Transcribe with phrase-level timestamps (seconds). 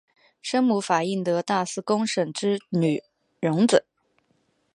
[0.41, 3.03] 生母法印德大寺公审之女
[3.39, 3.85] 荣子。